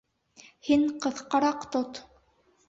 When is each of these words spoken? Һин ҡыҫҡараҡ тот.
Һин 0.69 0.85
ҡыҫҡараҡ 1.03 1.69
тот. 1.77 2.01